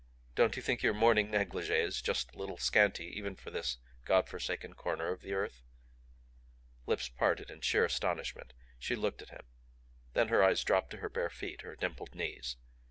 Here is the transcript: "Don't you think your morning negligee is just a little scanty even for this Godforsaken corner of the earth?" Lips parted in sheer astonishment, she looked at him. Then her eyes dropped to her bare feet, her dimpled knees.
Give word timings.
"Don't 0.33 0.55
you 0.55 0.63
think 0.63 0.81
your 0.81 0.95
morning 0.95 1.29
negligee 1.29 1.75
is 1.75 2.01
just 2.01 2.33
a 2.33 2.37
little 2.39 2.57
scanty 2.57 3.05
even 3.15 3.35
for 3.35 3.51
this 3.51 3.77
Godforsaken 4.05 4.73
corner 4.73 5.11
of 5.11 5.21
the 5.21 5.33
earth?" 5.35 5.61
Lips 6.87 7.07
parted 7.07 7.51
in 7.51 7.61
sheer 7.61 7.85
astonishment, 7.85 8.53
she 8.79 8.95
looked 8.95 9.21
at 9.21 9.29
him. 9.29 9.45
Then 10.13 10.29
her 10.29 10.43
eyes 10.43 10.63
dropped 10.63 10.89
to 10.89 10.97
her 11.05 11.09
bare 11.11 11.29
feet, 11.29 11.61
her 11.61 11.75
dimpled 11.75 12.15
knees. 12.15 12.57